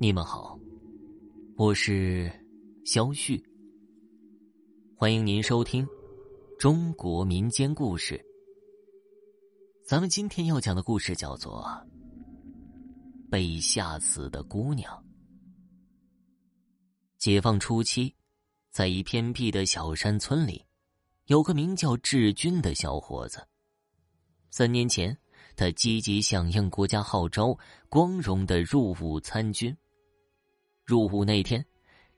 [0.00, 0.56] 你们好，
[1.56, 2.30] 我是
[2.84, 3.42] 肖旭，
[4.94, 5.84] 欢迎您收听
[6.56, 8.24] 中国民间故事。
[9.84, 11.64] 咱们今天要讲的故事叫做
[13.28, 14.94] 《被吓死的姑娘》。
[17.18, 18.14] 解放初期，
[18.70, 20.64] 在一偏僻的小山村里，
[21.24, 23.44] 有个名叫志军的小伙子。
[24.52, 25.18] 三年前，
[25.56, 27.58] 他积极响应国家号召，
[27.88, 29.76] 光荣的入伍参军。
[30.88, 31.62] 入伍那天，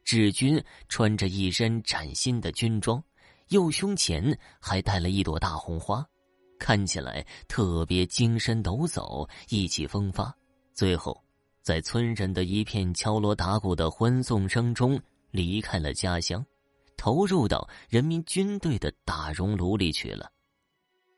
[0.04, 3.02] 志军穿着一身崭新的军装，
[3.48, 6.06] 右胸前还戴了一朵大红花，
[6.56, 10.32] 看起来特别精神抖擞、意气风发。
[10.72, 11.20] 最后，
[11.62, 14.96] 在村人的一片敲锣打鼓的欢送声中，
[15.32, 16.46] 离开了家乡，
[16.96, 20.30] 投入到人民军队的大熔炉里去了。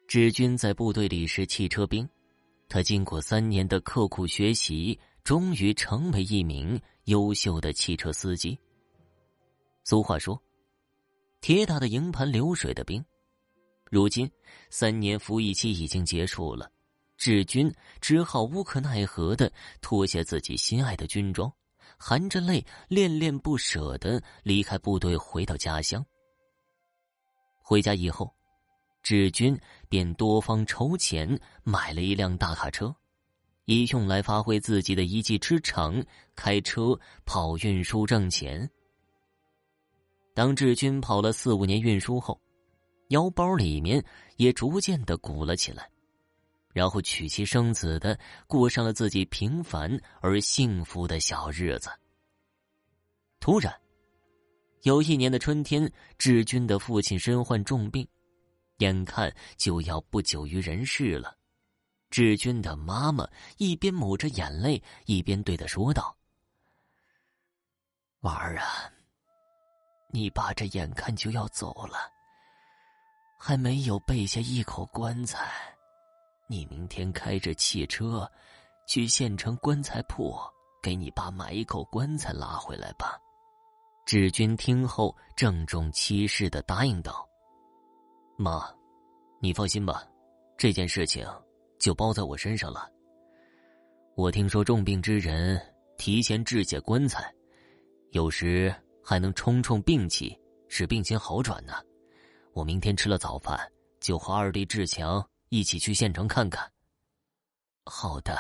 [0.09, 2.09] 志军在部队里是汽车兵，
[2.67, 8.59] 他经过三年的刻苦学习，终于成为一名优秀的汽车司机。
[9.85, 10.41] 俗话说
[11.41, 13.05] ：“铁打的营盘流水的兵。”
[13.91, 14.31] 如今
[14.71, 16.71] 三年服役期已经结束了，
[17.17, 21.53] 志军只好无可奈何的脱下自己心爱的军装，
[21.99, 26.05] 含着泪恋恋不舍的离开部队，回到家乡。
[27.61, 28.33] 回家以后。
[29.05, 32.95] 志军便多方筹钱买了一辆大卡车，
[33.65, 36.03] 以用来发挥自己的一技之长，
[36.35, 38.69] 开车跑运输挣钱。
[40.35, 42.41] 当志军跑了四五年运输后，
[43.09, 44.03] 腰包里面
[44.37, 45.91] 也逐渐的鼓了起来，
[46.73, 51.91] 然后娶妻生子的过上了自己平凡而幸福的小日子。
[53.41, 53.75] 突然，
[54.83, 58.07] 有一年的春天，志军的父亲身患重病。
[58.79, 61.37] 眼看就要不久于人世了，
[62.13, 66.15] 志军的妈妈一边抹着眼泪，一边对他说道
[68.21, 68.93] ：“娃儿啊，
[70.11, 72.13] 你爸这眼看就要走了，
[73.41, 75.51] 还没有备下一口棺材，
[76.49, 78.31] 你明天开着汽车
[78.87, 80.39] 去县城棺材铺
[80.83, 83.19] 给你爸买一口棺材拉回来吧。”
[84.05, 87.27] 志军听后郑重其事的答应道。
[88.37, 88.71] 妈，
[89.41, 90.07] 你放心吧，
[90.59, 91.27] 这件事情
[91.83, 92.89] 就包在我身上了。
[94.15, 95.61] 我听说重病之人
[95.99, 97.35] 提前置解棺材，
[98.13, 98.73] 有时
[99.05, 101.75] 还能冲冲病气，使病情好转呢。
[102.53, 103.59] 我明天吃了早饭，
[103.99, 106.71] 就和二弟志强一起去县城看看。
[107.85, 108.39] 好的，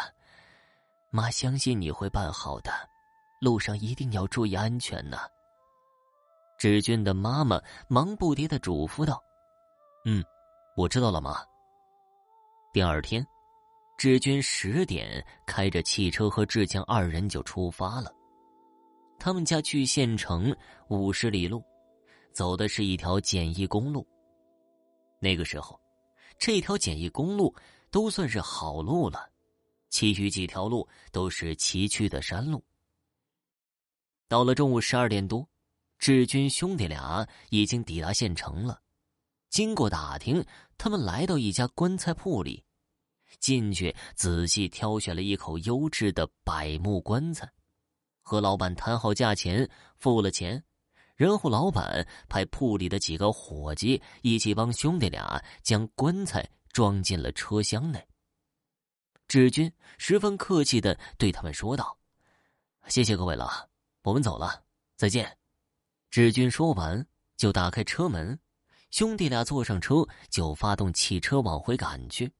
[1.10, 2.70] 妈相信你会办好的，
[3.40, 5.18] 路上一定要注意安全呢。
[6.58, 9.20] 志军的妈妈忙不迭的嘱咐道。
[10.04, 10.22] 嗯，
[10.76, 11.44] 我知道了，妈。
[12.72, 13.26] 第二天，
[14.02, 18.12] 志军十点开着汽车和志强二人就出发了。
[19.16, 20.52] 他们家去县城
[20.88, 21.62] 五十里路，
[22.32, 24.04] 走的是一条简易公路。
[25.20, 25.80] 那个时候，
[26.36, 27.54] 这条简易公路
[27.92, 29.30] 都算是好路了，
[29.88, 32.60] 其余几条路都是崎岖的山路。
[34.26, 35.48] 到了中午十二点多，
[36.00, 38.82] 志军兄弟俩已经抵达县城了。
[39.48, 40.44] 经过打听，
[40.76, 42.64] 他们来到一家棺材铺里，
[43.38, 47.50] 进去仔细挑选了一口优质的柏木棺材，
[48.22, 50.62] 和老板谈好价钱，付了钱，
[51.16, 58.06] 然后老板派铺里的几个伙计一起帮兄弟俩将棺材装进了车厢内。
[59.28, 61.96] 志军十分客气的对他们说道
[62.88, 63.68] ：“谢谢各位了，
[64.02, 64.62] 我们走了，
[64.96, 65.38] 再见。”
[66.10, 67.06] 志军说完
[67.36, 68.38] 就打开车门。
[68.90, 72.30] 兄弟俩坐上车，就发动汽车往回赶去。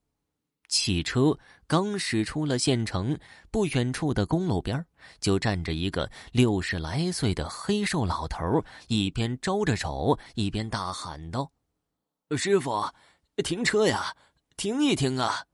[0.73, 3.19] 汽车刚驶出了县城，
[3.51, 4.83] 不远处的公路边
[5.21, 11.53] 就站着一个六十来岁的黑瘦老头，一边招着手，一边大喊道
[12.39, 12.91] ：“师傅，
[13.45, 14.17] 停车呀，
[14.57, 15.45] 停一停啊！”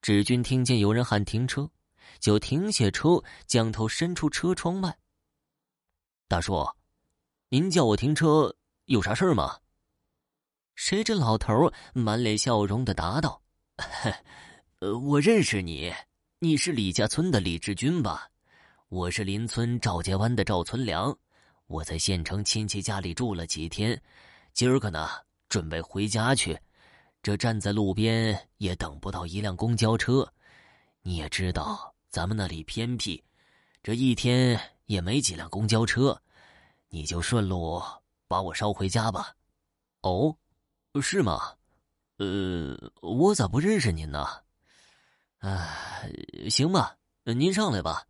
[0.00, 1.68] 志军听见有人喊停车，
[2.20, 4.96] 就停下车，将头伸出车窗外。
[6.28, 6.64] 大叔，
[7.48, 8.54] 您叫我停车，
[8.84, 9.58] 有啥事吗？
[10.76, 13.42] 谁知老头满脸笑容的答道
[14.80, 15.92] ：“呃，我认识你，
[16.40, 18.28] 你是李家村的李志军吧？
[18.88, 21.16] 我是邻村赵家湾的赵存良，
[21.68, 24.00] 我在县城亲戚家里住了几天，
[24.52, 25.08] 今儿个呢
[25.48, 26.58] 准备回家去，
[27.22, 30.28] 这站在路边也等不到一辆公交车。
[31.02, 33.22] 你也知道咱们那里偏僻，
[33.82, 36.20] 这一天也没几辆公交车，
[36.88, 37.80] 你就顺路
[38.26, 39.34] 把我捎回家吧。”
[40.02, 40.36] 哦。
[41.00, 41.54] 是吗？
[42.18, 44.26] 呃，我咋不认识您呢？
[45.38, 46.10] 哎，
[46.50, 48.04] 行吧，您上来吧。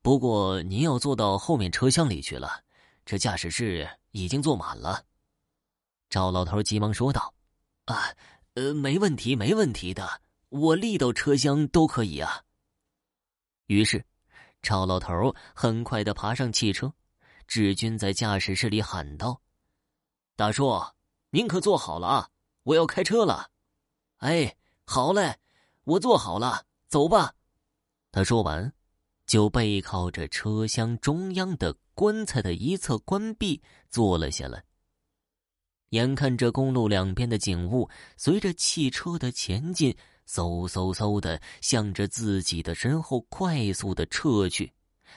[0.00, 2.62] 不过您要坐到后面车厢里去了，
[3.04, 5.04] 这驾驶室已经坐满了。
[6.08, 7.34] 赵老头急忙说道
[7.84, 8.14] ：“啊，
[8.54, 12.42] 呃，没问题，没问题的，我立到车厢都可以啊。”
[13.66, 14.04] 于是，
[14.62, 16.92] 赵老头很快的爬上汽车，
[17.46, 19.40] 志军在驾驶室里喊道
[20.36, 20.82] ：“大叔，
[21.30, 22.30] 您可坐好了啊，
[22.64, 23.50] 我要开车了。
[24.18, 25.38] ”“哎，好嘞，
[25.84, 27.34] 我坐好了，走吧。”
[28.12, 28.72] 他说完。
[29.26, 34.62] 就背靠着车厢中央的棺材的一侧棺壁坐了下来。
[35.88, 37.88] 眼看着公路两边的景物
[38.18, 39.96] 随着汽车的前进，
[40.28, 44.70] 嗖嗖嗖的向着自己的身后快速的撤去，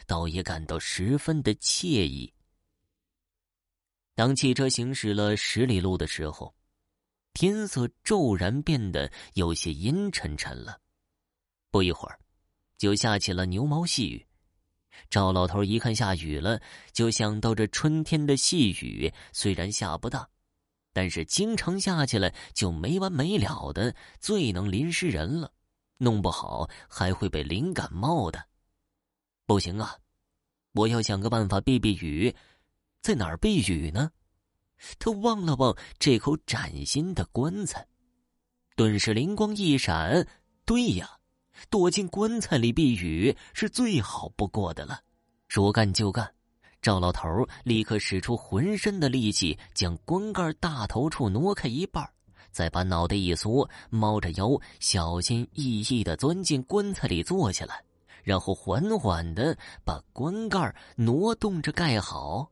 [0.05, 2.33] 倒也感到十分的惬意。
[4.15, 6.55] 当汽车行驶了十里路的时候，
[7.37, 10.79] 天色骤然变得有些阴沉沉了。
[11.69, 12.17] 不一会儿。
[12.79, 14.25] 就下起了牛毛细雨，
[15.07, 16.59] 赵老头一看下雨了，
[16.91, 20.27] 就想到这春天的细雨虽然下不大，
[20.93, 25.51] 但是经常下起来就没完没了的，最能淋湿人了，
[25.97, 28.47] 弄不好还会被淋感冒的。
[29.45, 29.95] 不行啊，
[30.73, 32.35] 我要想个办法避避雨，
[33.01, 34.11] 在哪儿避雨呢？
[34.99, 37.85] 他望了望这口崭新的棺材，
[38.75, 40.27] 顿时灵光一闪，
[40.65, 41.09] 对呀。
[41.71, 45.01] 躲进棺材里避雨是最好不过的了。
[45.47, 46.31] 说干就干，
[46.83, 47.27] 赵老头
[47.63, 52.07] 立刻使出浑身的力气，将棺盖大头处挪开一半，
[52.51, 57.83] 再把脑袋一缩，猫着腰，小心翼翼的钻进棺材里坐下来，
[58.23, 62.47] 然后缓缓的把棺盖挪动着盖好，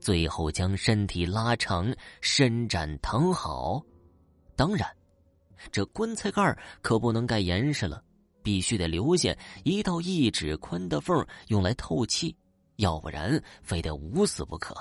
[0.00, 3.82] 最后将身体拉长，伸展躺好。
[4.56, 4.88] 当然，
[5.70, 8.02] 这棺材盖可不能盖严实了。
[8.40, 12.34] 必须得留下一道一指宽的缝用来透气，
[12.76, 14.74] 要不然非得捂死不可。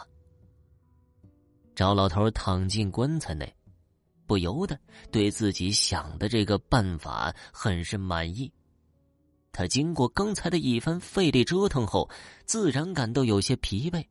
[1.75, 3.53] 赵老头躺进棺材内，
[4.25, 4.79] 不由得
[5.11, 8.49] 对自己想的这个办法很是满意。
[9.51, 12.09] 他经过刚才的一番费力折腾后，
[12.45, 14.05] 自然感到有些疲惫，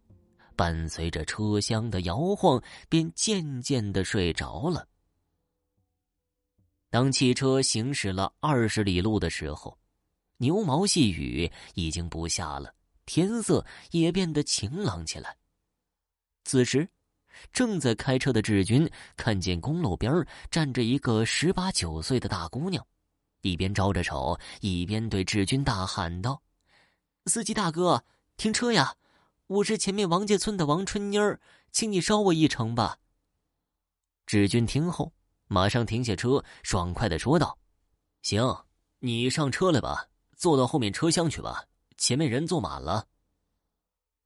[0.57, 4.89] 伴随着车厢的摇晃，便渐渐的睡着了。
[6.89, 9.79] 当汽车行驶了二十里路的时候，
[10.39, 12.75] 牛毛细雨已经不下了，
[13.05, 15.37] 天色也变得晴朗起来。
[16.45, 16.89] 此时，
[17.53, 22.87] 正在开车的志军看见公路边站着一个十八九岁的大姑娘，
[23.43, 26.41] 一边招着手，一边对志军大喊道
[27.27, 28.03] ：“司机大哥，
[28.37, 28.95] 停车呀！
[29.47, 31.41] 我是前面王家村的王春妮儿，
[31.73, 32.99] 请你捎我一程吧。”
[34.27, 35.13] 志军听后。
[35.49, 37.57] 马上停下车，爽快的说道
[38.23, 38.43] ：“行，
[38.99, 41.65] 你上车来吧，坐到后面车厢去吧，
[41.97, 43.07] 前面人坐满了。”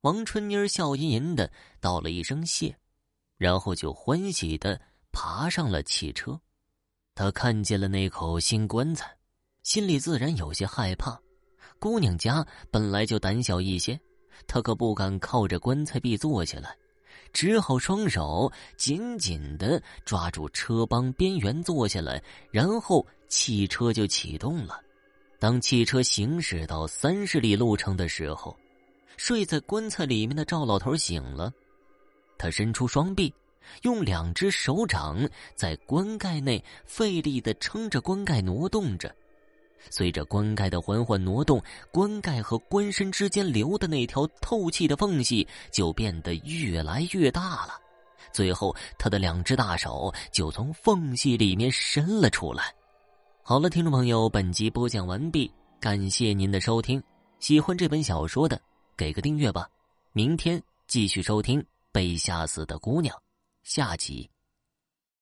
[0.01, 2.75] 王春妮儿笑吟吟的道了一声谢，
[3.37, 4.81] 然后就欢喜的
[5.11, 6.41] 爬上了汽车。
[7.13, 9.15] 他看见了那口新棺材，
[9.61, 11.21] 心里自然有些害怕。
[11.77, 14.01] 姑娘家本来就胆小一些，
[14.47, 16.75] 他可不敢靠着棺材壁坐下来。
[17.33, 22.21] 只好双手紧紧的抓住车帮边缘坐下来，
[22.51, 24.81] 然后汽车就启动了。
[25.39, 28.55] 当汽车行驶到三十里路程的时候，
[29.15, 31.53] 睡在棺材里面的赵老头醒了，
[32.37, 33.33] 他伸出双臂，
[33.83, 35.17] 用两只手掌
[35.55, 39.15] 在棺盖内费力的撑着棺盖挪动着。
[39.89, 41.61] 随着棺盖的缓缓挪动，
[41.91, 47.73] 棺盖和棺身之间留的那条透气的缝隙就变得越来越大了。
[48.31, 52.73] 最后，他的两只大手就从缝隙里面伸了出来。
[53.43, 57.01] 好了，听众朋友，本集播讲完毕，感谢您的收听。
[57.39, 58.61] 喜欢这本小说的，
[58.95, 59.67] 给个订阅吧。
[60.13, 61.59] 明天继续收听
[61.91, 63.13] 《被吓死的姑娘》
[63.63, 64.29] 下集。